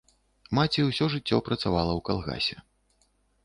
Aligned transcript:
Маці 0.57 0.85
ўсё 0.85 1.05
жыццё 1.15 1.37
працавала 1.51 1.91
ў 1.95 2.01
калгасе. 2.11 2.57